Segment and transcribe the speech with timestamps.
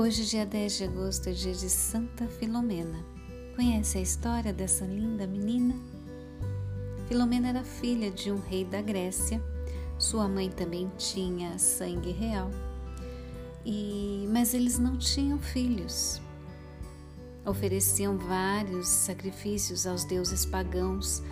[0.00, 3.04] Hoje, dia 10 de agosto, é dia de Santa Filomena.
[3.54, 5.74] Conhece a história dessa linda menina?
[7.06, 9.42] Filomena era filha de um rei da Grécia.
[9.98, 12.50] Sua mãe também tinha sangue real.
[13.62, 16.18] E mas eles não tinham filhos.
[17.44, 21.22] Ofereciam vários sacrifícios aos deuses pagãos,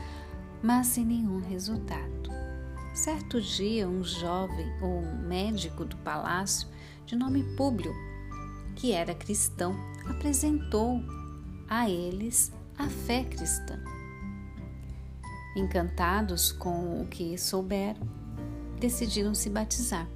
[0.62, 2.30] mas sem nenhum resultado.
[2.94, 6.68] Certo dia, um jovem ou um médico do palácio,
[7.06, 7.94] de nome Públio,
[8.78, 9.74] que era cristão,
[10.08, 11.02] apresentou
[11.68, 13.76] a eles a fé cristã.
[15.56, 18.08] Encantados com o que souberam,
[18.78, 20.08] decidiram se batizar.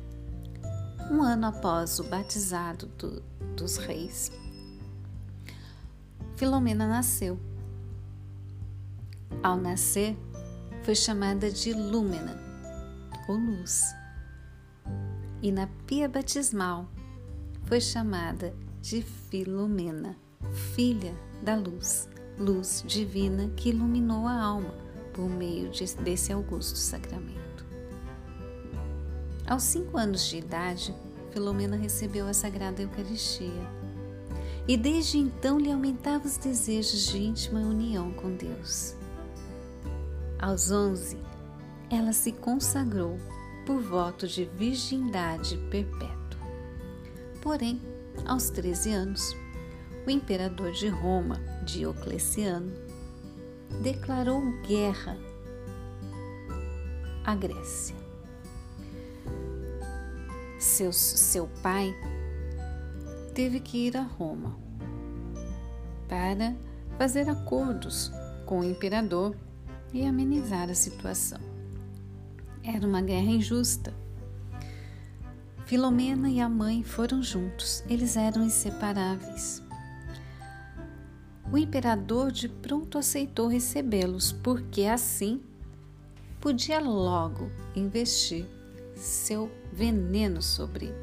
[1.10, 3.20] Um ano após o batizado do,
[3.56, 4.30] dos reis,
[6.36, 7.38] Filomena nasceu.
[9.42, 10.16] Ao nascer,
[10.84, 12.40] foi chamada de Lúmena,
[13.28, 13.92] ou luz.
[15.42, 16.86] E na pia batismal,
[17.72, 20.14] foi chamada de Filomena,
[20.74, 22.06] filha da luz,
[22.38, 24.74] luz divina que iluminou a alma
[25.14, 27.64] por meio de, desse augusto sacramento.
[29.46, 30.94] Aos cinco anos de idade,
[31.30, 33.66] Filomena recebeu a Sagrada Eucaristia
[34.68, 38.94] e desde então lhe aumentava os desejos de íntima união com Deus.
[40.38, 41.16] Aos onze,
[41.88, 43.16] ela se consagrou
[43.64, 46.11] por voto de virgindade perpétua.
[47.42, 47.82] Porém,
[48.24, 49.36] aos 13 anos,
[50.06, 52.72] o imperador de Roma, Diocleciano,
[53.82, 55.18] declarou guerra
[57.24, 57.96] à Grécia.
[60.56, 61.92] Seu, seu pai
[63.34, 64.56] teve que ir a Roma
[66.08, 66.54] para
[66.96, 68.12] fazer acordos
[68.46, 69.34] com o imperador
[69.92, 71.40] e amenizar a situação.
[72.62, 73.92] Era uma guerra injusta
[75.72, 79.62] Filomena e a mãe foram juntos, eles eram inseparáveis.
[81.50, 85.40] O imperador de pronto aceitou recebê-los, porque assim
[86.38, 88.46] podia logo investir
[88.94, 90.94] seu veneno sobre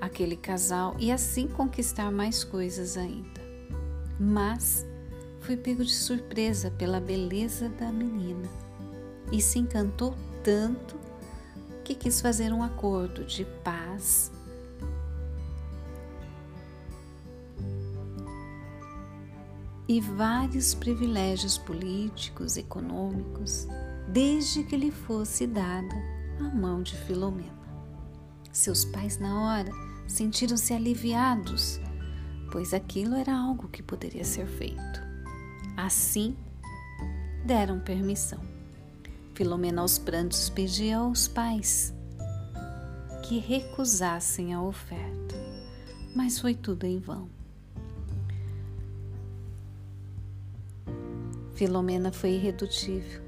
[0.00, 3.40] aquele casal e assim conquistar mais coisas ainda.
[4.18, 4.84] Mas
[5.38, 8.48] foi pego de surpresa pela beleza da menina
[9.30, 10.98] e se encantou tanto
[11.90, 14.30] que quis fazer um acordo de paz
[19.88, 23.66] e vários privilégios políticos, econômicos,
[24.08, 25.96] desde que lhe fosse dada
[26.38, 27.58] a mão de Filomena.
[28.52, 29.72] Seus pais, na hora,
[30.06, 31.80] sentiram-se aliviados,
[32.52, 35.02] pois aquilo era algo que poderia ser feito.
[35.76, 36.36] Assim,
[37.44, 38.49] deram permissão.
[39.40, 41.94] Filomena aos prantos pedia aos pais
[43.22, 45.34] que recusassem a oferta,
[46.14, 47.26] mas foi tudo em vão.
[51.54, 53.22] Filomena foi irredutível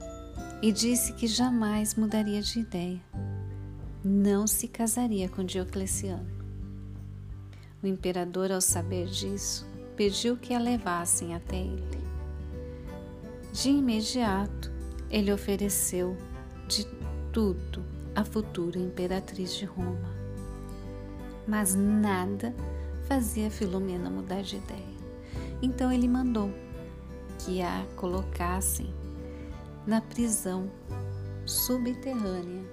[0.61, 3.01] e disse que jamais mudaria de ideia.
[4.05, 6.29] Não se casaria com Diocleciano.
[7.83, 12.03] O imperador, ao saber disso, pediu que a levassem até ele.
[13.51, 14.72] De imediato,
[15.13, 16.17] ele ofereceu
[16.67, 16.87] de
[17.31, 17.85] tudo
[18.15, 20.11] à futura imperatriz de Roma.
[21.47, 22.55] Mas nada
[23.07, 25.03] fazia Filomena mudar de ideia.
[25.61, 26.51] Então ele mandou
[27.39, 28.93] que a colocassem
[29.87, 30.71] na prisão
[31.45, 32.65] subterrânea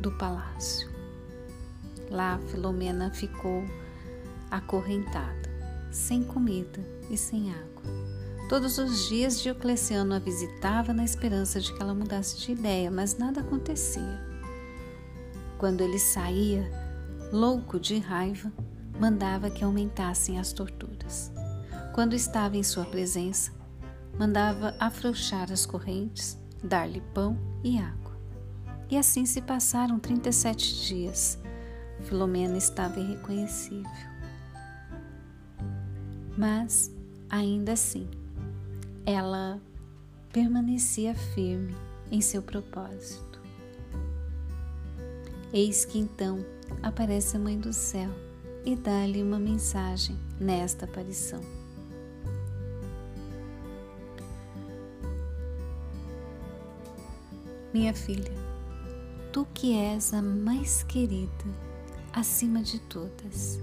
[0.00, 0.88] do palácio.
[2.10, 3.64] Lá Filomena ficou
[4.50, 5.48] acorrentada,
[5.92, 6.80] sem comida
[7.10, 8.17] e sem água.
[8.48, 13.18] Todos os dias Diocleciano a visitava na esperança de que ela mudasse de ideia, mas
[13.18, 14.26] nada acontecia.
[15.58, 16.66] Quando ele saía,
[17.30, 18.50] louco de raiva,
[18.98, 21.30] mandava que aumentassem as torturas.
[21.94, 23.52] Quando estava em sua presença,
[24.18, 28.16] mandava afrouxar as correntes, dar-lhe pão e água.
[28.88, 31.38] E assim se passaram 37 dias.
[32.00, 33.90] Filomena estava irreconhecível.
[36.34, 36.90] Mas,
[37.28, 38.08] ainda assim,
[39.08, 39.58] ela
[40.30, 41.74] permanecia firme
[42.10, 43.40] em seu propósito.
[45.50, 46.44] Eis que então
[46.82, 48.10] aparece a Mãe do Céu
[48.66, 51.40] e dá-lhe uma mensagem nesta aparição.
[57.72, 58.32] Minha filha,
[59.32, 61.46] tu que és a mais querida
[62.12, 63.58] acima de todas,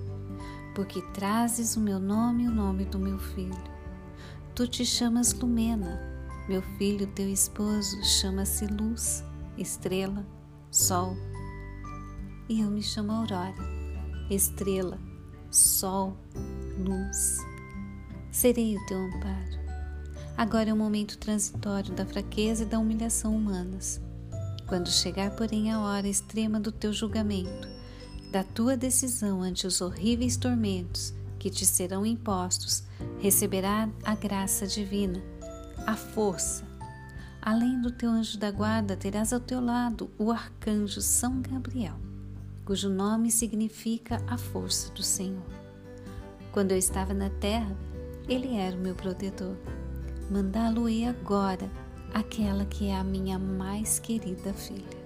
[0.74, 3.75] porque trazes o meu nome e o nome do meu filho
[4.55, 5.99] Tu te chamas Lumena,
[6.47, 9.21] meu filho, teu esposo, chama-se Luz,
[9.57, 10.25] Estrela,
[10.71, 11.17] Sol.
[12.47, 13.53] E eu me chamo Aurora,
[14.29, 14.97] Estrela,
[15.51, 16.15] sol,
[16.79, 17.39] luz.
[18.31, 19.59] Serei o teu amparo.
[20.37, 23.99] Agora é o momento transitório da fraqueza e da humilhação humanas.
[24.67, 27.67] Quando chegar, porém, a hora extrema do teu julgamento,
[28.31, 31.13] da tua decisão ante os horríveis tormentos
[31.45, 32.81] que te serão impostos,
[33.19, 35.21] receberá a graça divina,
[35.86, 36.65] a força.
[37.39, 42.00] Além do teu anjo da guarda, terás ao teu lado o arcanjo São Gabriel,
[42.65, 45.45] cujo nome significa a força do Senhor.
[46.51, 47.77] Quando eu estava na terra,
[48.27, 49.56] ele era o meu protetor.
[50.31, 51.69] Mandá-lo-ei agora,
[52.12, 55.06] aquela que é a minha mais querida filha.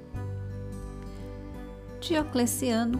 [2.00, 2.98] Diocleciano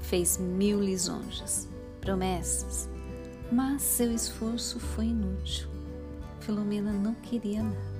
[0.00, 1.68] fez mil lisonjas,
[2.04, 2.88] promessas,
[3.50, 5.66] mas seu esforço foi inútil.
[6.40, 7.94] Filomena não queria nada.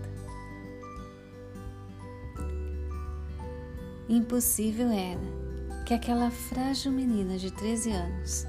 [4.06, 8.46] Impossível era que aquela frágil menina de 13 anos,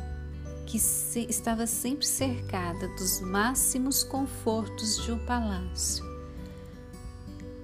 [0.65, 6.03] que se, estava sempre cercada dos máximos confortos de um palácio,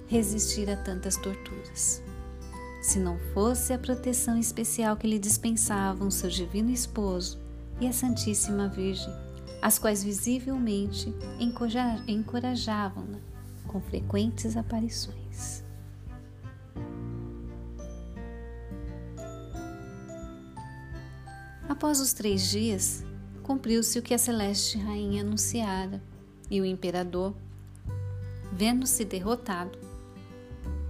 [0.06, 2.02] resistir a tantas torturas.
[2.80, 7.41] Se não fosse a proteção especial que lhe dispensavam seu divino esposo
[7.82, 9.12] e a Santíssima Virgem,
[9.60, 11.12] as quais visivelmente
[12.06, 13.18] encorajavam-na
[13.66, 15.64] com frequentes aparições.
[21.68, 23.04] Após os três dias,
[23.42, 26.00] cumpriu-se o que a celeste rainha anunciara,
[26.48, 27.34] e o imperador,
[28.52, 29.76] vendo-se derrotado,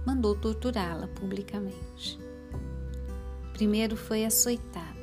[0.05, 2.19] mandou torturá-la publicamente.
[3.53, 5.02] Primeiro foi açoitada,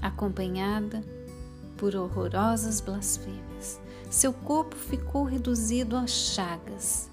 [0.00, 1.02] acompanhada
[1.76, 3.80] por horrorosas blasfêmias.
[4.10, 7.10] Seu corpo ficou reduzido a chagas.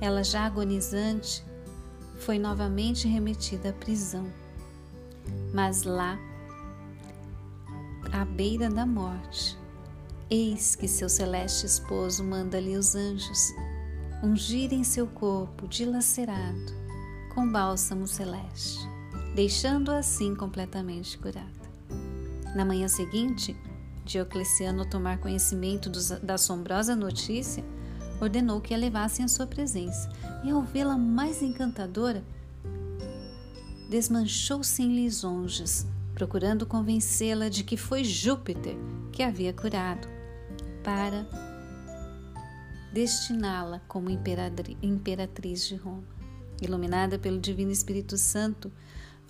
[0.00, 1.44] Ela, já agonizante,
[2.18, 4.26] foi novamente remetida à prisão.
[5.52, 6.18] Mas lá,
[8.12, 9.58] à beira da morte,
[10.30, 13.52] eis que seu celeste esposo manda-lhe os anjos
[14.22, 16.72] ungirem seu corpo dilacerado
[17.34, 18.78] com bálsamo celeste,
[19.34, 21.71] deixando-a assim completamente curada.
[22.54, 23.56] Na manhã seguinte,
[24.04, 25.90] Diocleciano, ao tomar conhecimento
[26.22, 27.64] da assombrosa notícia,
[28.20, 30.10] ordenou que a levassem à sua presença,
[30.44, 32.22] e ao vê-la mais encantadora,
[33.88, 38.76] desmanchou-se em lisonjas, procurando convencê-la de que foi Júpiter
[39.12, 40.08] que a havia curado,
[40.82, 41.26] para
[42.92, 46.04] destiná-la como imperatriz de Roma.
[46.60, 48.70] Iluminada pelo Divino Espírito Santo,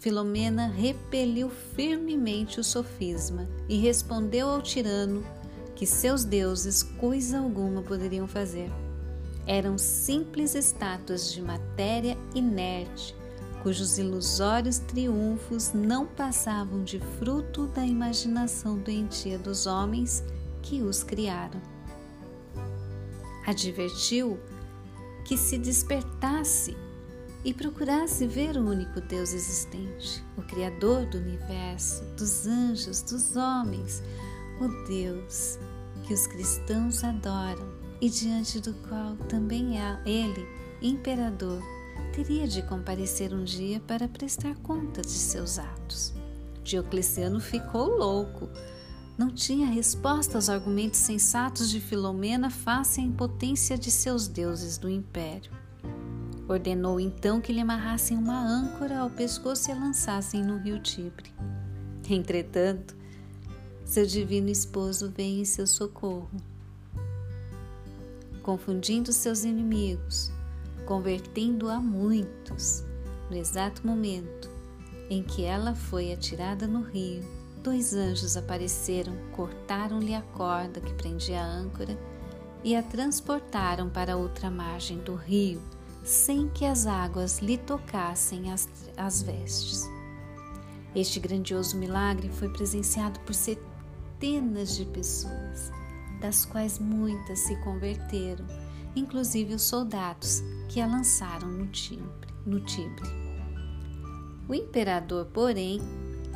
[0.03, 5.25] Filomena repeliu firmemente o sofisma e respondeu ao tirano
[5.77, 8.69] que seus deuses coisa alguma poderiam fazer.
[9.47, 13.15] Eram simples estátuas de matéria inerte,
[13.63, 20.25] cujos ilusórios triunfos não passavam de fruto da imaginação doentia dos homens
[20.63, 21.63] que os criaram
[23.47, 24.37] advertiu
[25.25, 26.77] que se despertasse
[27.45, 34.03] e procurasse ver o único Deus existente, o Criador do universo, dos anjos, dos homens,
[34.61, 35.59] o Deus
[36.05, 37.69] que os cristãos adoram
[38.01, 39.75] e diante do qual também
[40.05, 40.47] ele,
[40.81, 41.63] imperador,
[42.13, 46.13] teria de comparecer um dia para prestar contas de seus atos.
[46.65, 48.49] Diocleciano ficou louco
[49.17, 54.89] não tinha resposta aos argumentos sensatos de Filomena face à impotência de seus deuses do
[54.89, 55.62] império.
[56.49, 61.33] Ordenou então que lhe amarrassem uma âncora ao pescoço e a lançassem no rio Tibre.
[62.09, 62.97] Entretanto,
[63.85, 66.31] seu divino esposo veio em seu socorro,
[68.43, 70.33] confundindo seus inimigos,
[70.85, 72.85] convertendo a muitos,
[73.31, 74.51] no exato momento
[75.09, 77.23] em que ela foi atirada no rio
[77.63, 81.97] dois anjos apareceram, cortaram-lhe a corda que prendia a âncora
[82.65, 85.63] e a transportaram para outra margem do rio,
[86.03, 89.89] sem que as águas lhe tocassem as, as vestes.
[90.95, 95.71] Este grandioso milagre foi presenciado por centenas de pessoas,
[96.21, 98.45] das quais muitas se converteram,
[98.95, 102.29] inclusive os soldados que a lançaram no Tibre.
[102.45, 103.09] No Tibre.
[104.49, 105.81] O imperador, porém,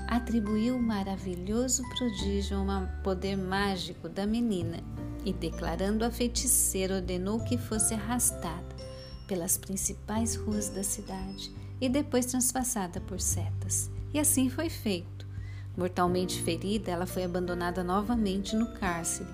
[0.07, 4.79] atribuiu o maravilhoso prodígio ao poder mágico da menina
[5.25, 8.76] e, declarando a feiticeira, ordenou que fosse arrastada
[9.27, 13.91] pelas principais ruas da cidade e depois transpassada por setas.
[14.13, 15.27] E assim foi feito.
[15.77, 19.29] Mortalmente ferida, ela foi abandonada novamente no cárcere.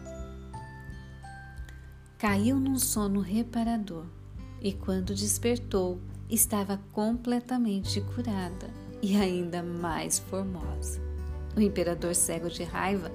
[2.19, 4.07] Caiu num sono reparador
[4.61, 8.71] e, quando despertou, estava completamente curada
[9.01, 11.01] e ainda mais formosa.
[11.57, 13.11] O imperador cego de raiva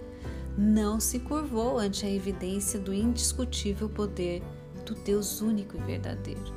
[0.57, 4.43] não se curvou ante a evidência do indiscutível poder
[4.85, 6.56] do Deus único e verdadeiro.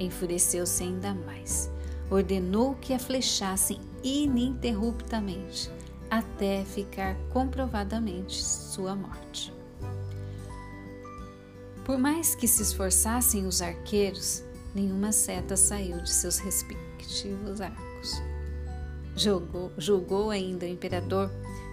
[0.00, 1.70] Enfureceu-se ainda mais.
[2.10, 5.70] Ordenou que a flechassem ininterruptamente,
[6.10, 9.52] até ficar comprovadamente sua morte.
[11.84, 14.42] Por mais que se esforçassem os arqueiros,
[14.74, 18.22] nenhuma seta saiu de seus respectivos arcos.
[19.14, 21.30] Julgou, julgou ainda o imperador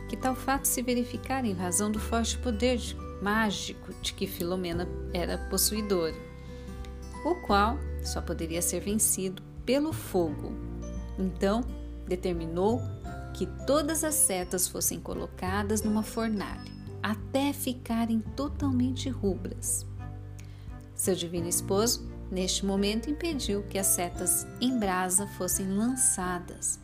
[0.10, 2.80] que tal fato se verificara em razão do forte poder
[3.22, 6.16] mágico de que Filomena era possuidora,
[7.26, 10.54] o qual só poderia ser vencido pelo fogo.
[11.20, 11.62] Então,
[12.08, 12.82] determinou
[13.34, 16.72] que todas as setas fossem colocadas numa fornalha,
[17.04, 19.86] até ficarem totalmente rubras.
[20.96, 26.80] Seu divino esposo, neste momento, impediu que as setas em brasa fossem lançadas,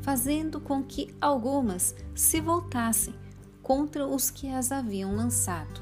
[0.00, 3.14] fazendo com que algumas se voltassem
[3.62, 5.80] contra os que as haviam lançado,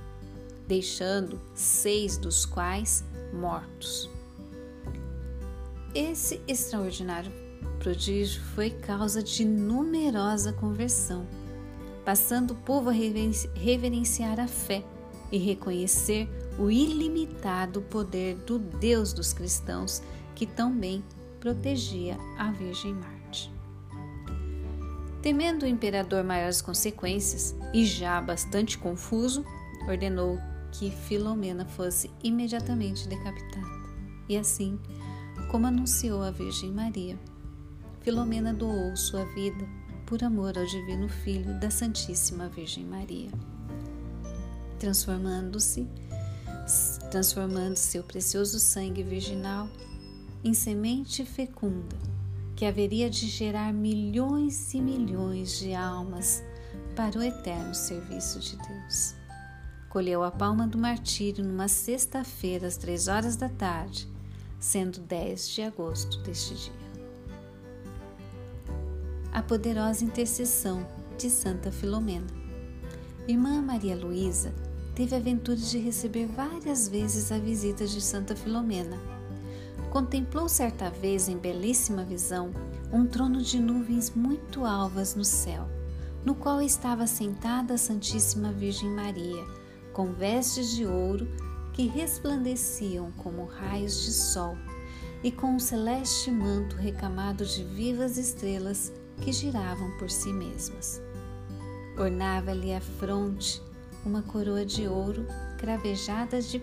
[0.68, 4.11] deixando seis dos quais mortos.
[5.94, 7.32] Esse extraordinário
[7.80, 11.26] prodígio foi causa de numerosa conversão,
[12.04, 14.85] passando o povo a reverenciar a fé
[15.32, 16.28] e reconhecer
[16.59, 20.00] o ilimitado poder do Deus dos cristãos
[20.35, 21.02] que também
[21.40, 23.52] protegia a Virgem Marte.
[25.20, 29.44] Temendo o imperador maiores consequências e já bastante confuso,
[29.88, 30.38] ordenou
[30.70, 33.80] que Filomena fosse imediatamente decapitada.
[34.28, 34.78] E assim,
[35.50, 37.19] como anunciou a Virgem Maria,
[38.02, 39.69] Filomena doou sua vida
[40.07, 43.33] por amor ao Divino Filho da Santíssima Virgem Maria,
[44.78, 45.88] transformando-se,
[47.11, 49.69] transformando seu precioso sangue virginal
[50.45, 51.99] em semente fecunda
[52.54, 56.45] que haveria de gerar milhões e milhões de almas
[56.95, 59.16] para o eterno serviço de Deus.
[59.88, 64.07] Colheu a palma do martírio numa sexta-feira às três horas da tarde,
[64.61, 66.73] sendo 10 de agosto deste dia.
[69.33, 70.87] A poderosa intercessão
[71.19, 72.26] de Santa Filomena.
[73.26, 74.55] Irmã Maria Luísa
[74.95, 78.99] teve a aventura de receber várias vezes a visita de Santa Filomena
[79.90, 82.52] contemplou certa vez em belíssima visão
[82.93, 85.69] um trono de nuvens muito alvas no céu,
[86.25, 89.45] no qual estava sentada a Santíssima Virgem Maria,
[89.93, 91.29] com vestes de ouro
[91.72, 94.56] que resplandeciam como raios de sol,
[95.22, 101.00] e com um celeste manto recamado de vivas estrelas que giravam por si mesmas.
[101.98, 103.62] Ornava-lhe a fronte
[104.04, 105.26] uma coroa de ouro
[105.58, 106.58] cravejada de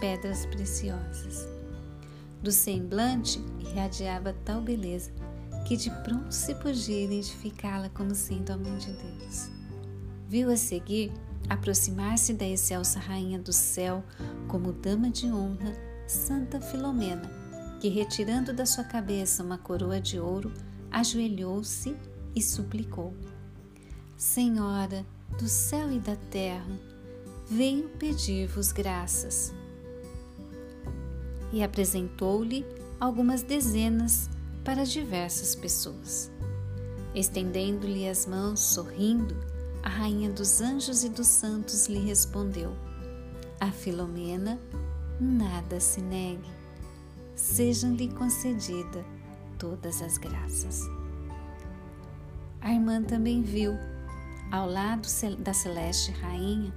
[0.00, 1.46] pedras preciosas.
[2.42, 5.12] Do semblante irradiava tal beleza
[5.64, 9.48] que de pronto se podia identificá-la como sendo a mãe de Deus.
[10.28, 11.12] Viu a seguir
[11.48, 14.04] aproximar-se da excelsa Rainha do Céu
[14.48, 15.74] como dama de honra,
[16.06, 17.30] Santa Filomena,
[17.80, 20.52] que, retirando da sua cabeça uma coroa de ouro,
[20.90, 21.96] ajoelhou-se
[22.34, 23.14] e suplicou:
[24.16, 25.04] Senhora
[25.38, 26.78] do céu e da terra,
[27.48, 29.52] venho pedir-vos graças
[31.52, 32.64] e apresentou-lhe
[32.98, 34.30] algumas dezenas
[34.64, 36.30] para diversas pessoas.
[37.14, 39.36] Estendendo-lhe as mãos, sorrindo,
[39.82, 42.76] a rainha dos anjos e dos santos lhe respondeu:
[43.60, 44.60] A Filomena
[45.20, 46.50] nada se negue,
[47.34, 49.04] sejam-lhe concedida
[49.58, 50.80] todas as graças.
[52.60, 53.76] A irmã também viu,
[54.50, 55.08] ao lado
[55.38, 56.72] da celeste rainha,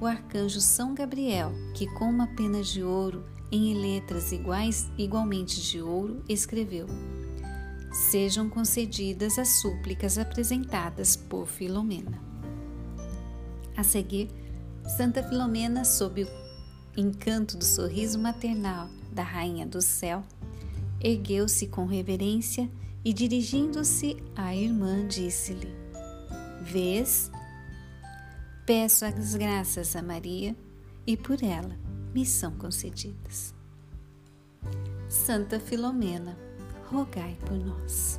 [0.00, 5.80] o arcanjo São Gabriel, que com uma pena de ouro em letras iguais, igualmente de
[5.80, 6.86] ouro, escreveu:
[7.92, 12.35] Sejam concedidas as súplicas apresentadas por Filomena.
[13.76, 14.28] A seguir,
[14.96, 16.28] Santa Filomena, sob o
[16.96, 20.22] encanto do sorriso maternal da Rainha do Céu,
[21.00, 22.70] ergueu-se com reverência
[23.04, 25.68] e, dirigindo-se à irmã, disse-lhe:
[26.62, 27.30] Vês?
[28.64, 30.56] Peço as graças a Maria
[31.06, 31.76] e por ela
[32.14, 33.54] me são concedidas.
[35.08, 36.36] Santa Filomena,
[36.90, 38.18] rogai por nós.